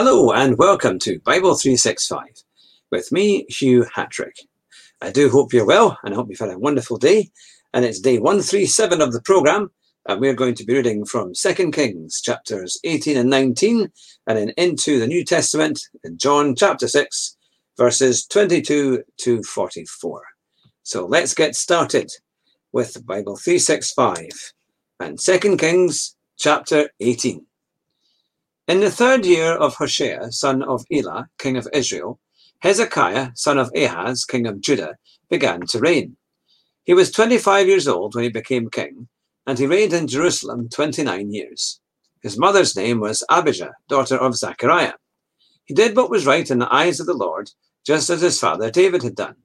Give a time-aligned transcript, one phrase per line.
[0.00, 2.44] Hello and welcome to Bible 365
[2.92, 4.46] with me, Hugh Hatrick.
[5.02, 7.32] I do hope you're well and I hope you've had a wonderful day.
[7.74, 9.72] And it's day 137 of the program,
[10.06, 13.90] and we're going to be reading from 2 Kings chapters 18 and 19
[14.28, 17.36] and then into the New Testament in John chapter 6,
[17.76, 20.22] verses 22 to 44.
[20.84, 22.12] So let's get started
[22.70, 24.52] with Bible 365
[25.00, 27.47] and 2 Kings chapter 18.
[28.68, 32.20] In the third year of Hoshea, son of Elah, king of Israel,
[32.58, 34.98] Hezekiah, son of Ahaz, king of Judah,
[35.30, 36.18] began to reign.
[36.84, 39.08] He was 25 years old when he became king,
[39.46, 41.80] and he reigned in Jerusalem 29 years.
[42.20, 44.96] His mother's name was Abijah, daughter of Zechariah.
[45.64, 47.52] He did what was right in the eyes of the Lord,
[47.86, 49.36] just as his father David had done.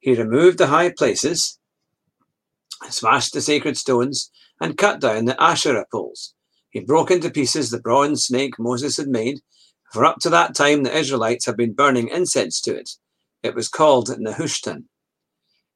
[0.00, 1.58] He removed the high places,
[2.90, 4.30] smashed the sacred stones,
[4.60, 6.34] and cut down the Asherah poles.
[6.74, 9.40] He broke into pieces the bronze snake Moses had made,
[9.92, 12.90] for up to that time the Israelites had been burning incense to it.
[13.44, 14.84] It was called Nehushtan.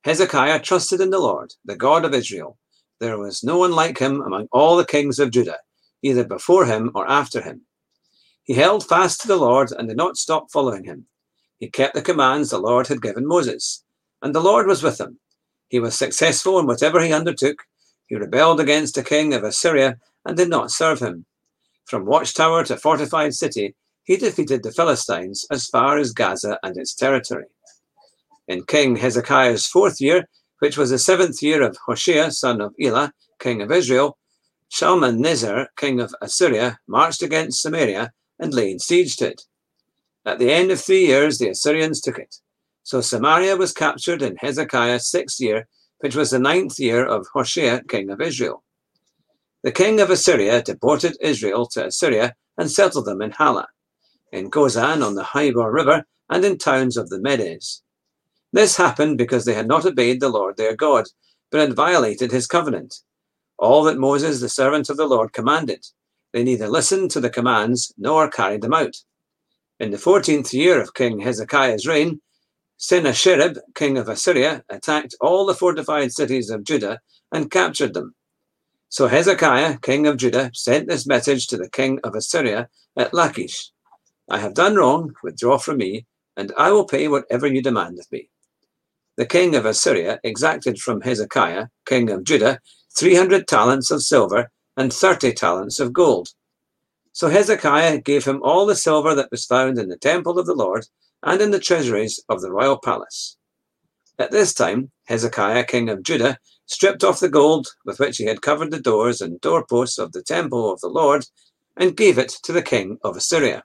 [0.03, 2.59] Hezekiah trusted in the Lord, the God of Israel.
[2.99, 5.59] There was no one like him among all the kings of Judah,
[6.03, 7.63] either before him or after him.
[8.43, 11.07] He held fast to the Lord and did not stop following him.
[11.59, 13.85] He kept the commands the Lord had given Moses,
[14.21, 15.21] and the Lord was with him.
[15.69, 17.63] He was successful in whatever he undertook.
[18.09, 21.27] He rebelled against the king of Assyria and did not serve him.
[21.85, 26.95] From watchtower to fortified city, he defeated the Philistines as far as Gaza and its
[26.95, 27.45] territory.
[28.47, 30.27] In King Hezekiah's fourth year,
[30.61, 34.19] which was the seventh year of Hoshea, son of Elah, king of Israel,
[34.71, 39.43] Shalmaneser, king of Assyria, marched against Samaria and laid siege to it.
[40.25, 42.37] At the end of three years, the Assyrians took it.
[42.83, 45.69] So Samaria was captured in Hezekiah's sixth year,
[46.01, 48.63] which was the ninth year of Hoshea, king of Israel.
[49.63, 53.69] The king of Assyria deported Israel to Assyria and settled them in Halah,
[54.33, 57.83] in Gozan on the Habor River, and in towns of the Medes.
[58.53, 61.07] This happened because they had not obeyed the Lord their God,
[61.51, 62.95] but had violated his covenant.
[63.59, 65.85] All that Moses, the servant of the Lord, commanded.
[66.33, 68.97] They neither listened to the commands nor carried them out.
[69.81, 72.21] In the fourteenth year of King Hezekiah's reign,
[72.79, 77.01] Sennacherib, king of Assyria, attacked all the fortified cities of Judah
[77.33, 78.15] and captured them.
[78.89, 83.73] So Hezekiah, king of Judah, sent this message to the king of Assyria at Lachish
[84.31, 86.07] I have done wrong, withdraw from me,
[86.37, 88.31] and I will pay whatever you demand of me.
[89.17, 92.61] The king of Assyria exacted from Hezekiah, king of Judah,
[92.97, 96.29] 300 talents of silver and 30 talents of gold.
[97.13, 100.55] So Hezekiah gave him all the silver that was found in the temple of the
[100.55, 100.87] Lord
[101.23, 103.37] and in the treasuries of the royal palace.
[104.19, 108.43] At this time, Hezekiah, king of Judah, stripped off the gold with which he had
[108.43, 111.25] covered the doors and doorposts of the temple of the Lord
[111.77, 113.63] and gave it to the king of Assyria.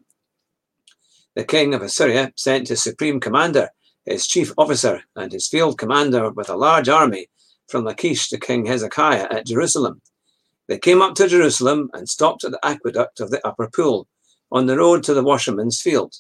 [1.36, 3.70] The king of Assyria sent his supreme commander,
[4.06, 7.28] his chief officer, and his field commander with a large army
[7.68, 10.02] from Lachish to King Hezekiah at Jerusalem.
[10.68, 14.08] They came up to Jerusalem and stopped at the aqueduct of the upper pool
[14.52, 16.14] on the road to the washerman's field.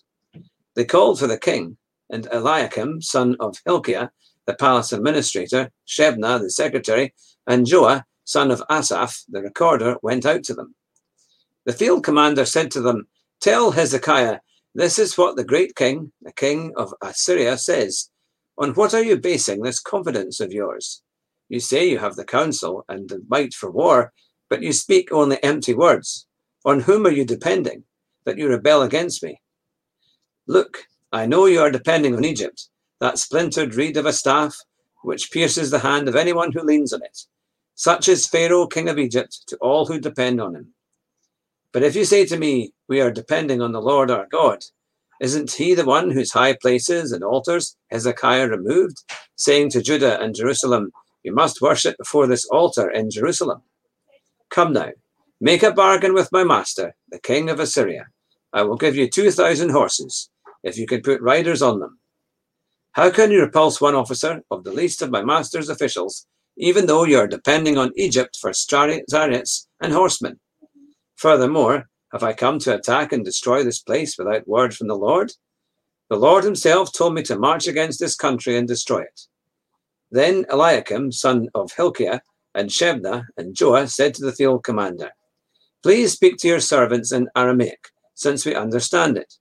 [0.76, 1.78] They called for the king,
[2.10, 4.10] and Eliakim, son of Hilkiah,
[4.46, 7.14] the palace administrator, Shebna, the secretary,
[7.48, 10.76] and Joah, son of Asaph, the recorder, went out to them.
[11.66, 13.08] The field commander said to them,
[13.40, 14.40] Tell Hezekiah,
[14.76, 18.10] this is what the great king, the king of Assyria, says.
[18.58, 21.04] On what are you basing this confidence of yours?
[21.50, 24.14] You say you have the counsel and the might for war,
[24.50, 26.28] but you speak only empty words.
[26.66, 27.84] On whom are you depending
[28.26, 29.42] that you rebel against me?
[30.48, 32.68] Look, I know you are depending on Egypt,
[33.00, 34.58] that splintered reed of a staff
[35.02, 37.18] which pierces the hand of anyone who leans on it.
[37.76, 40.74] Such is Pharaoh, king of Egypt, to all who depend on him.
[41.72, 44.66] But if you say to me, We are depending on the Lord our God,
[45.22, 49.02] isn't he the one whose high places and altars Hezekiah removed,
[49.38, 50.92] saying to Judah and Jerusalem,
[51.24, 53.62] You must worship before this altar in Jerusalem?
[54.50, 54.92] Come now,
[55.40, 58.08] make a bargain with my master, the king of Assyria.
[58.52, 60.30] I will give you 2,000 horses
[60.64, 62.00] if you can put riders on them.
[62.94, 66.28] How can you repulse one officer of the least of my master's officials,
[66.58, 70.40] even though you are depending on Egypt for chariots and horsemen?
[71.16, 75.32] Furthermore, have I come to attack and destroy this place without word from the Lord?
[76.10, 79.22] The Lord himself told me to march against this country and destroy it.
[80.12, 82.22] Then Eliakim, son of Hilkiah,
[82.54, 85.12] and Shebna and Joah said to the field commander,
[85.82, 89.34] Please speak to your servants in Aramaic, since we understand it.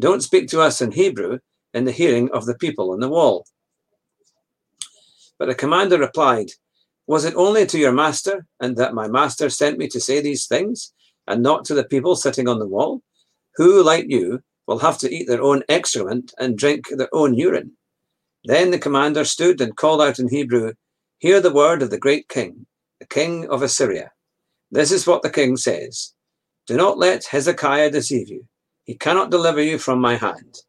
[0.00, 1.38] Don't speak to us in Hebrew
[1.74, 3.46] in the hearing of the people on the wall.
[5.38, 6.50] But the commander replied,
[7.06, 10.46] Was it only to your master, and that my master sent me to say these
[10.46, 10.92] things,
[11.26, 13.02] and not to the people sitting on the wall?
[13.58, 17.72] who, like you, will have to eat their own excrement and drink their own urine.
[18.44, 20.72] Then the commander stood and called out in Hebrew,
[21.18, 22.66] Hear the word of the great king,
[23.00, 24.12] the king of Assyria.
[24.70, 26.14] This is what the king says
[26.68, 28.46] Do not let Hezekiah deceive you.
[28.88, 30.62] He cannot deliver you from my hand.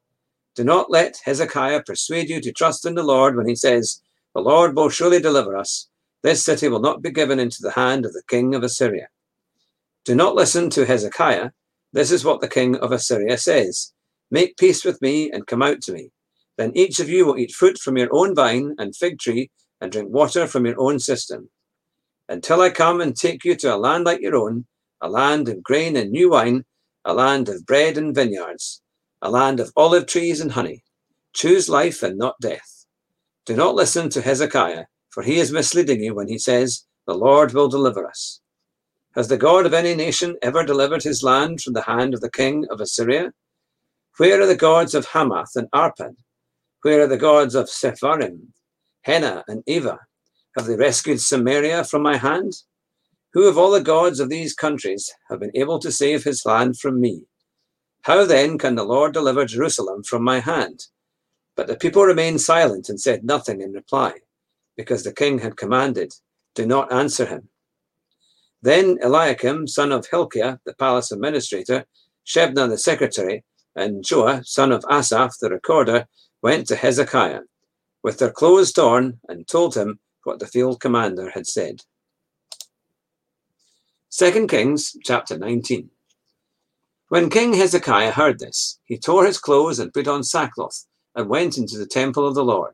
[0.54, 4.01] Do not let Hezekiah persuade you to trust in the Lord when he says,
[4.36, 5.88] The Lord will surely deliver us.
[6.21, 9.07] This city will not be given into the hand of the king of Assyria.
[10.04, 11.51] Do not listen to Hezekiah.
[11.94, 13.94] This is what the king of Assyria says
[14.30, 16.12] Make peace with me and come out to me.
[16.57, 19.50] Then each of you will eat fruit from your own vine and fig tree
[19.80, 21.48] and drink water from your own cistern.
[22.27, 24.66] Until I come and take you to a land like your own,
[25.00, 26.66] a land of grain and new wine,
[27.05, 28.81] a land of bread and vineyards,
[29.21, 30.83] a land of olive trees and honey.
[31.33, 32.85] Choose life and not death.
[33.45, 37.53] Do not listen to Hezekiah, for he is misleading you when he says, The Lord
[37.53, 38.41] will deliver us.
[39.15, 42.29] Has the God of any nation ever delivered his land from the hand of the
[42.31, 43.31] king of Assyria?
[44.17, 46.15] Where are the gods of Hamath and Arpad?
[46.81, 48.49] Where are the gods of Sepharim,
[49.01, 49.99] Hena, and Ivvah?
[50.57, 52.53] Have they rescued Samaria from my hand?
[53.33, 56.79] Who of all the gods of these countries have been able to save his land
[56.79, 57.23] from me?
[58.03, 60.85] How then can the Lord deliver Jerusalem from my hand?
[61.55, 64.13] But the people remained silent and said nothing in reply,
[64.75, 66.13] because the king had commanded,
[66.55, 67.49] Do not answer him.
[68.61, 71.85] Then Eliakim, son of Hilkiah, the palace administrator,
[72.25, 73.43] Shebna the secretary,
[73.75, 76.07] and Joah, son of Asaph the recorder,
[76.41, 77.41] went to Hezekiah
[78.03, 81.81] with their clothes torn and told him what the field commander had said.
[84.11, 85.88] 2 Kings chapter 19.
[87.09, 91.59] When King Hezekiah heard this, he tore his clothes and put on sackcloth and went
[91.59, 92.73] into the temple of the Lord.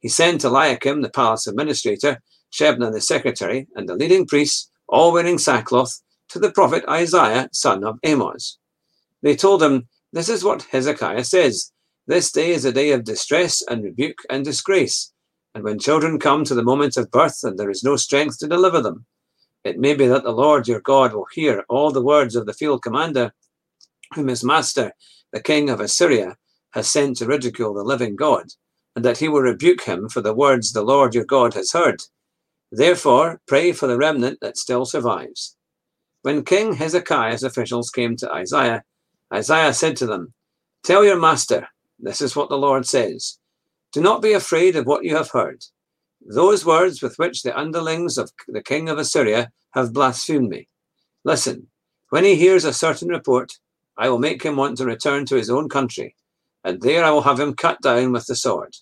[0.00, 2.20] He sent Eliakim, the palace administrator,
[2.52, 7.84] Shebna, the secretary, and the leading priests, all wearing sackcloth, to the prophet Isaiah, son
[7.84, 8.58] of Amos.
[9.22, 11.70] They told him, This is what Hezekiah says
[12.08, 15.12] This day is a day of distress and rebuke and disgrace.
[15.54, 18.48] And when children come to the moment of birth and there is no strength to
[18.48, 19.06] deliver them,
[19.66, 22.54] it may be that the Lord your God will hear all the words of the
[22.54, 23.34] field commander,
[24.14, 24.92] whom his master,
[25.32, 26.36] the king of Assyria,
[26.70, 28.46] has sent to ridicule the living God,
[28.94, 32.00] and that he will rebuke him for the words the Lord your God has heard.
[32.70, 35.56] Therefore, pray for the remnant that still survives.
[36.22, 38.84] When King Hezekiah's officials came to Isaiah,
[39.34, 40.32] Isaiah said to them,
[40.84, 41.68] Tell your master,
[41.98, 43.38] this is what the Lord says.
[43.92, 45.64] Do not be afraid of what you have heard.
[46.28, 50.68] Those words with which the underlings of the king of Assyria have blasphemed me.
[51.24, 51.68] Listen,
[52.10, 53.52] when he hears a certain report,
[53.96, 56.16] I will make him want to return to his own country,
[56.64, 58.74] and there I will have him cut down with the sword.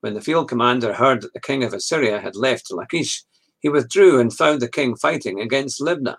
[0.00, 3.24] When the field commander heard that the king of Assyria had left Lachish,
[3.60, 6.18] he withdrew and found the king fighting against Libnah.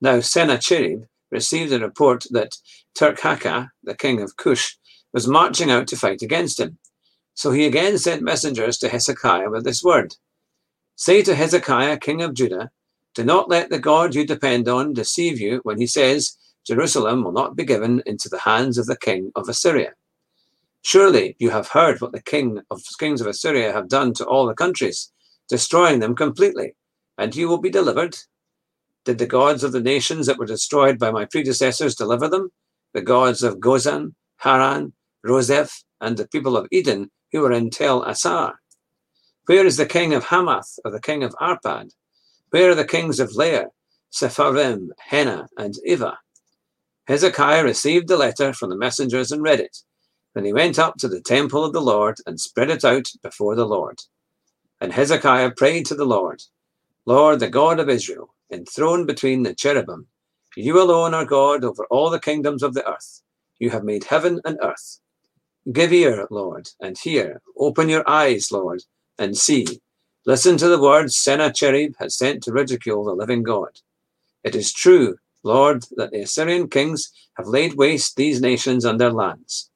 [0.00, 2.56] Now Sennacherib received a report that
[2.96, 4.76] Tirhakah, the king of Cush,
[5.12, 6.78] was marching out to fight against him.
[7.34, 10.14] So he again sent messengers to Hezekiah with this word
[10.96, 12.70] Say to Hezekiah, king of Judah,
[13.14, 17.32] do not let the God you depend on deceive you when he says, Jerusalem will
[17.32, 19.92] not be given into the hands of the king of Assyria.
[20.82, 24.46] Surely you have heard what the king of kings of Assyria have done to all
[24.46, 25.12] the countries,
[25.48, 26.74] destroying them completely,
[27.18, 28.16] and you will be delivered.
[29.04, 32.50] Did the gods of the nations that were destroyed by my predecessors deliver them?
[32.92, 34.92] The gods of Gozan, Harran,
[35.24, 38.60] Rezeph, and the people of Eden who were in Tel Assar?
[39.46, 41.90] Where is the king of Hamath or the king of Arpad?
[42.50, 43.70] Where are the kings of Lair,
[44.12, 46.16] Sepharim, Hena, and Ivvah?
[47.08, 49.78] Hezekiah received the letter from the messengers and read it.
[50.34, 53.56] Then he went up to the temple of the Lord and spread it out before
[53.56, 53.98] the Lord.
[54.80, 56.40] And Hezekiah prayed to the Lord,
[57.04, 60.06] Lord, the God of Israel, enthroned between the cherubim.
[60.56, 63.22] You alone are God over all the kingdoms of the earth.
[63.58, 65.00] You have made heaven and earth.
[65.72, 67.40] Give ear, Lord, and hear.
[67.56, 68.82] Open your eyes, Lord,
[69.18, 69.80] and see.
[70.26, 73.80] Listen to the words Sennacherib has sent to ridicule the living God.
[74.42, 79.12] It is true, Lord, that the Assyrian kings have laid waste these nations and their
[79.12, 79.70] lands.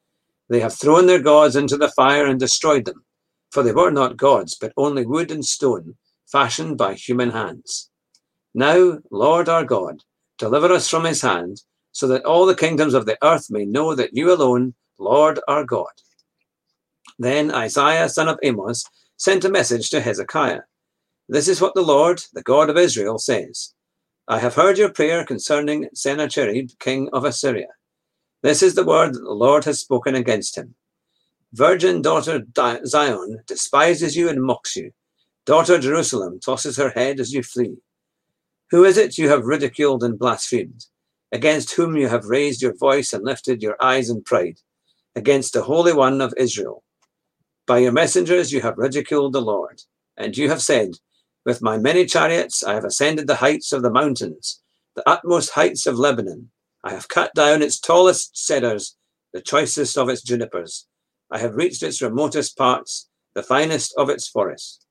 [0.49, 3.05] They have thrown their gods into the fire and destroyed them,
[3.51, 7.91] for they were not gods, but only wood and stone, fashioned by human hands.
[8.55, 10.03] Now, Lord our God,
[10.39, 13.95] deliver us from his hand, so that all the kingdoms of the earth may know
[13.95, 15.93] that you alone, Lord our God.
[17.19, 18.85] Then Isaiah, son of Amos,
[19.17, 20.63] sent a message to Hezekiah.
[21.29, 23.75] This is what the Lord, the God of Israel, says
[24.27, 27.69] I have heard your prayer concerning Sennacherib, king of Assyria.
[28.43, 30.75] This is the word that the Lord has spoken against him.
[31.53, 32.45] Virgin daughter
[32.85, 34.93] Zion despises you and mocks you.
[35.47, 37.79] Daughter Jerusalem tosses her head as you flee.
[38.71, 40.85] Who is it you have ridiculed and blasphemed?
[41.33, 44.59] against whom you have raised your voice and lifted your eyes in pride,
[45.19, 46.85] against the Holy One of Israel.
[47.67, 49.83] By your messengers you have ridiculed the Lord,
[50.17, 50.93] and you have said,
[51.45, 54.63] With my many chariots I have ascended the heights of the mountains,
[54.95, 56.51] the utmost heights of Lebanon.
[56.85, 58.97] I have cut down its tallest cedars,
[59.33, 60.87] the choicest of its junipers.
[61.33, 64.87] I have reached its remotest parts, the finest of its forests.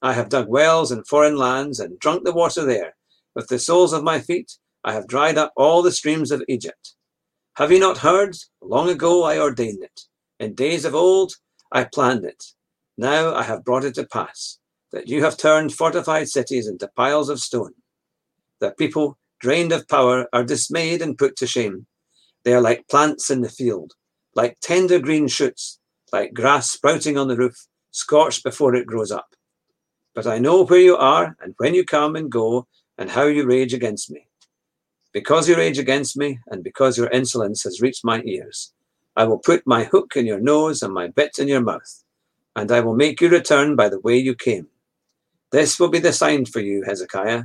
[0.00, 2.96] I have dug wells in foreign lands and drunk the water there.
[3.34, 6.94] With the soles of my feet, I have dried up all the streams of Egypt.
[7.56, 8.34] Have you not heard?
[8.62, 10.02] Long ago I ordained it.
[10.40, 11.34] In days of old
[11.70, 12.42] I planned it.
[12.96, 14.58] Now I have brought it to pass
[14.90, 17.72] that you have turned fortified cities into piles of stone.
[18.60, 21.86] The people, drained of power, are dismayed and put to shame.
[22.44, 23.92] They are like plants in the field,
[24.34, 25.78] like tender green shoots,
[26.10, 29.34] like grass sprouting on the roof, scorched before it grows up.
[30.14, 32.66] But I know where you are and when you come and go
[32.96, 34.28] and how you rage against me.
[35.12, 38.72] Because you rage against me and because your insolence has reached my ears,
[39.14, 42.02] I will put my hook in your nose and my bit in your mouth,
[42.56, 44.68] and I will make you return by the way you came.
[45.50, 47.44] This will be the sign for you, Hezekiah.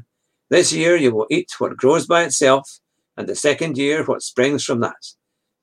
[0.49, 2.79] This year you will eat what grows by itself,
[3.17, 5.11] and the second year what springs from that.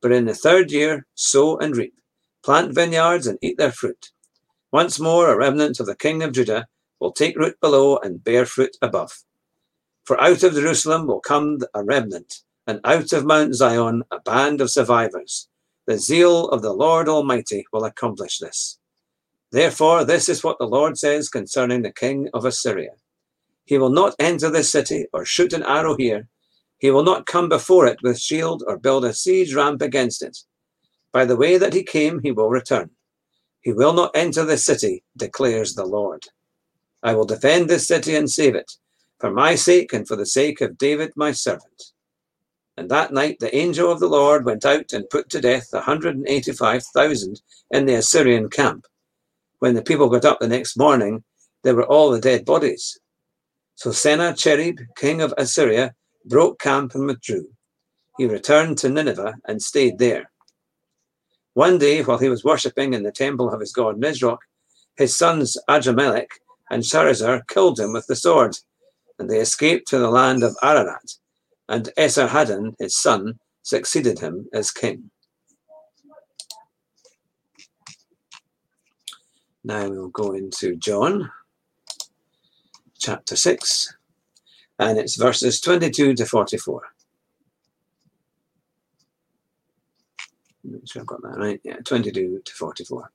[0.02, 1.94] But in the third year, sow and reap,
[2.42, 4.10] plant vineyards and eat their fruit.
[4.70, 6.66] Once more, a remnant of the king of Judah
[7.00, 9.24] will take root below and bear fruit above.
[10.04, 14.60] For out of Jerusalem will come a remnant, and out of Mount Zion a band
[14.60, 15.48] of survivors.
[15.86, 18.78] The zeal of the Lord Almighty will accomplish this.
[19.50, 22.90] Therefore, this is what the Lord says concerning the king of Assyria.
[23.64, 26.28] He will not enter this city or shoot an arrow here.
[26.76, 30.36] He will not come before it with shield or build a siege ramp against it.
[31.12, 32.90] By the way that he came, he will return.
[33.62, 36.24] He will not enter this city, declares the Lord.
[37.02, 38.70] I will defend this city and save it
[39.24, 41.92] for my sake and for the sake of David my servant.
[42.76, 45.76] And that night the angel of the Lord went out and put to death a
[45.76, 47.40] 185,000
[47.70, 48.84] in the Assyrian camp.
[49.60, 51.24] When the people got up the next morning,
[51.62, 52.98] there were all the dead bodies.
[53.76, 55.94] So Sennacherib, king of Assyria,
[56.26, 57.46] broke camp and withdrew.
[58.18, 60.30] He returned to Nineveh and stayed there.
[61.54, 64.42] One day, while he was worshipping in the temple of his god Nisroch,
[64.98, 66.28] his sons Adrammelech
[66.68, 68.58] and Sharezer killed him with the sword
[69.18, 71.14] and they escaped to the land of Ararat,
[71.68, 75.10] and Esarhaddon, his son, succeeded him as king.
[79.62, 81.30] Now we'll go into John
[82.98, 83.96] chapter 6,
[84.78, 86.82] and it's verses 22 to 44.
[90.64, 91.60] Make sure I've got that right.
[91.62, 93.10] Yeah, 22 to 44.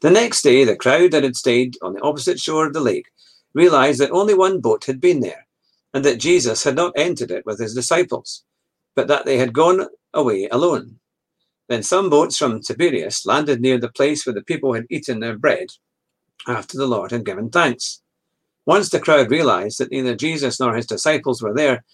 [0.00, 3.06] The next day, the crowd that had stayed on the opposite shore of the lake
[3.54, 5.46] realized that only one boat had been there,
[5.94, 8.44] and that Jesus had not entered it with his disciples,
[8.94, 10.98] but that they had gone away alone.
[11.68, 15.36] Then some boats from Tiberias landed near the place where the people had eaten their
[15.36, 15.68] bread
[16.46, 18.02] after the Lord had given thanks.
[18.66, 21.84] Once the crowd realized that neither Jesus nor his disciples were there,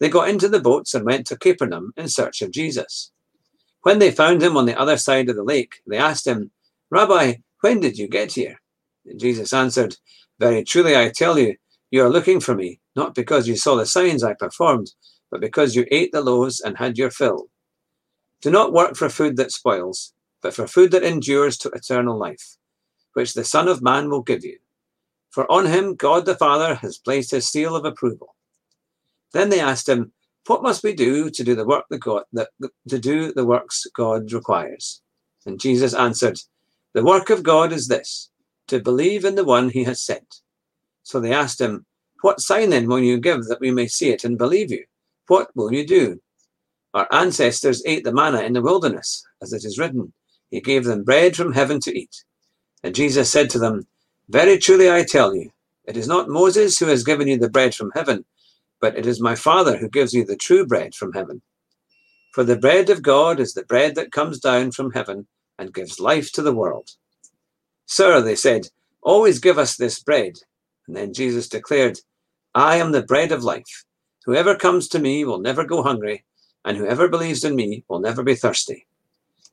[0.00, 3.12] they got into the boats and went to Capernaum in search of Jesus.
[3.82, 6.50] When they found him on the other side of the lake, they asked him,
[6.90, 8.60] Rabbi, when did you get here?
[9.06, 9.96] And Jesus answered,
[10.38, 11.56] very truly, I tell you,
[11.90, 14.92] you are looking for me, not because you saw the signs I performed,
[15.30, 17.48] but because you ate the loaves and had your fill.
[18.42, 20.12] Do not work for food that spoils,
[20.42, 22.56] but for food that endures to eternal life,
[23.14, 24.58] which the Son of Man will give you.
[25.30, 28.34] For on him God the Father has placed his seal of approval.
[29.32, 30.12] Then they asked him,
[30.46, 32.48] What must we do to do the work that God that,
[32.88, 35.02] to do the works God requires?
[35.44, 36.38] And Jesus answered,
[36.94, 38.30] The work of God is this
[38.68, 40.40] to believe in the one he has sent.
[41.02, 41.86] So they asked him,
[42.22, 44.84] What sign then will you give that we may see it and believe you?
[45.28, 46.20] What will you do?
[46.94, 50.12] Our ancestors ate the manna in the wilderness, as it is written,
[50.50, 52.24] He gave them bread from heaven to eat.
[52.82, 53.86] And Jesus said to them,
[54.28, 55.50] Very truly I tell you,
[55.84, 58.24] it is not Moses who has given you the bread from heaven,
[58.80, 61.42] but it is my Father who gives you the true bread from heaven.
[62.32, 65.26] For the bread of God is the bread that comes down from heaven
[65.58, 66.90] and gives life to the world.
[67.86, 68.68] Sir, they said,
[69.00, 70.34] always give us this bread.
[70.86, 72.00] And then Jesus declared,
[72.54, 73.84] I am the bread of life.
[74.24, 76.24] Whoever comes to me will never go hungry,
[76.64, 78.86] and whoever believes in me will never be thirsty.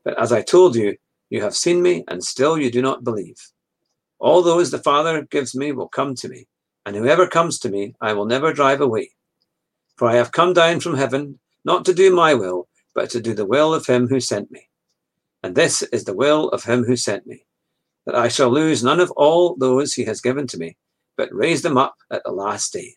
[0.04, 0.98] But as I told you,
[1.30, 3.38] you have seen me, and still you do not believe.
[4.20, 6.48] All those the Father gives me will come to me,
[6.86, 9.12] and whoever comes to me I will never drive away.
[9.96, 13.36] For I have come down from heaven, not to do my will, but to do
[13.36, 14.70] the will of him who sent me.
[15.44, 17.46] And this is the will of him who sent me
[18.06, 20.78] that I shall lose none of all those he has given to me,
[21.18, 22.96] but raise them up at the last day.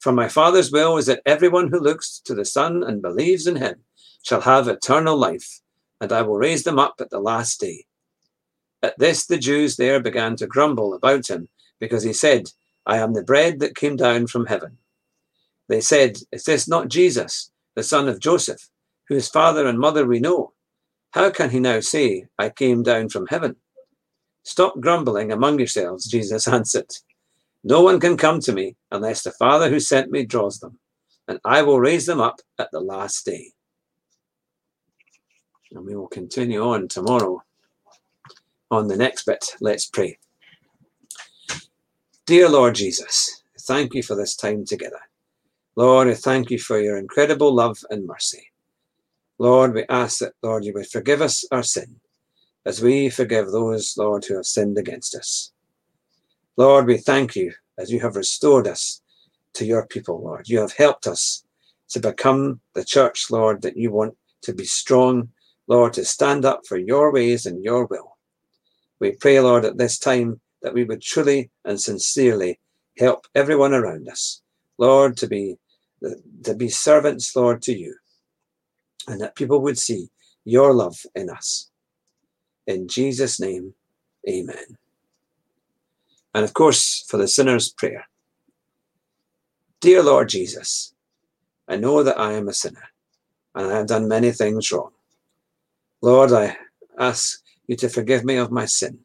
[0.00, 3.56] For my Father's will is that everyone who looks to the Son and believes in
[3.56, 3.76] him
[4.22, 5.60] shall have eternal life,
[6.00, 7.86] and I will raise them up at the last day.
[8.82, 11.48] At this, the Jews there began to grumble about him,
[11.80, 12.50] because he said,
[12.84, 14.78] I am the bread that came down from heaven.
[15.68, 18.68] They said, Is this not Jesus, the son of Joseph,
[19.08, 20.52] whose father and mother we know?
[21.10, 23.56] How can he now say, I came down from heaven?
[24.46, 26.88] Stop grumbling among yourselves, Jesus answered.
[27.64, 30.78] No one can come to me unless the Father who sent me draws them,
[31.26, 33.50] and I will raise them up at the last day.
[35.72, 37.42] And we will continue on tomorrow
[38.70, 39.44] on the next bit.
[39.60, 40.16] Let's pray.
[42.24, 45.00] Dear Lord Jesus, thank you for this time together.
[45.74, 48.52] Lord, I thank you for your incredible love and mercy.
[49.38, 52.00] Lord, we ask that, Lord, you would forgive us our sin
[52.66, 55.52] as we forgive those, Lord, who have sinned against us.
[56.56, 59.00] Lord, we thank you as you have restored us
[59.54, 60.48] to your people, Lord.
[60.48, 61.44] You have helped us
[61.90, 65.28] to become the church, Lord, that you want to be strong,
[65.68, 68.16] Lord, to stand up for your ways and your will.
[68.98, 72.58] We pray, Lord, at this time that we would truly and sincerely
[72.98, 74.42] help everyone around us,
[74.76, 75.56] Lord, to be
[76.44, 77.94] to be servants, Lord, to you,
[79.06, 80.08] and that people would see
[80.44, 81.70] your love in us.
[82.66, 83.74] In Jesus' name,
[84.28, 84.76] amen.
[86.34, 88.06] And of course, for the sinner's prayer.
[89.80, 90.94] Dear Lord Jesus,
[91.68, 92.88] I know that I am a sinner
[93.54, 94.90] and I have done many things wrong.
[96.02, 96.56] Lord, I
[96.98, 98.98] ask you to forgive me of my sin.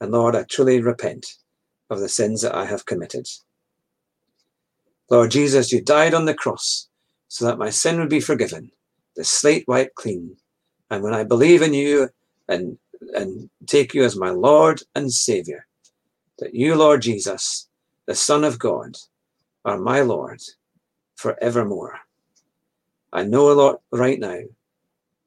[0.00, 1.34] And Lord, I truly repent
[1.90, 3.28] of the sins that I have committed.
[5.10, 6.88] Lord Jesus, you died on the cross
[7.28, 8.70] so that my sin would be forgiven,
[9.16, 10.36] the slate wiped clean.
[10.90, 12.08] And when I believe in you
[12.48, 12.78] and,
[13.14, 15.66] and take you as my Lord and Savior,
[16.38, 17.68] that you, Lord Jesus,
[18.06, 18.96] the Son of God,
[19.64, 20.40] are my Lord
[21.16, 22.00] forevermore.
[23.12, 24.40] I know, Lord, right now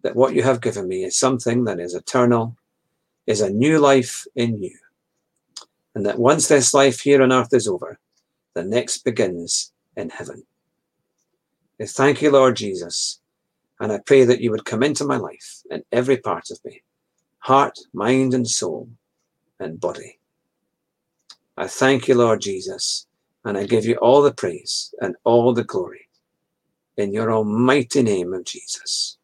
[0.01, 2.57] that what you have given me is something that is eternal,
[3.25, 4.77] is a new life in you.
[5.93, 7.99] And that once this life here on earth is over,
[8.53, 10.43] the next begins in heaven.
[11.79, 13.19] I thank you, Lord Jesus,
[13.79, 16.81] and I pray that you would come into my life in every part of me
[17.45, 18.89] heart, mind, and soul,
[19.59, 20.17] and body.
[21.55, 23.05] I thank you, Lord Jesus,
[23.43, 26.07] and I give you all the praise and all the glory
[26.97, 29.19] in your almighty name of Jesus.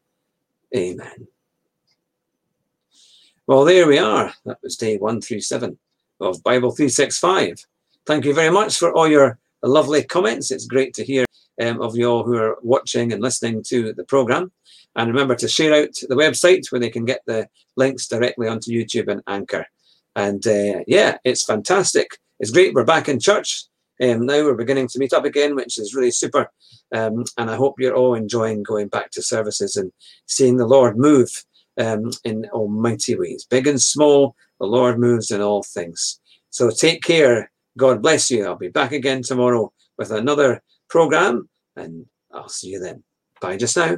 [0.75, 1.27] Amen.
[3.47, 4.31] Well, there we are.
[4.45, 5.75] That was day 137
[6.19, 7.65] of Bible 365.
[8.05, 10.51] Thank you very much for all your lovely comments.
[10.51, 11.25] It's great to hear
[11.61, 14.51] um, of you all who are watching and listening to the program.
[14.95, 17.47] And remember to share out the website where they can get the
[17.77, 19.65] links directly onto YouTube and Anchor.
[20.15, 22.17] And uh, yeah, it's fantastic.
[22.39, 22.73] It's great.
[22.73, 23.65] We're back in church.
[24.01, 26.51] Um, now we're beginning to meet up again, which is really super.
[26.93, 29.93] Um, and I hope you're all enjoying going back to services and
[30.25, 31.29] seeing the Lord move
[31.77, 33.45] um, in almighty ways.
[33.49, 36.19] Big and small, the Lord moves in all things.
[36.49, 37.51] So take care.
[37.77, 38.45] God bless you.
[38.45, 43.03] I'll be back again tomorrow with another program, and I'll see you then.
[43.41, 43.97] Bye just now.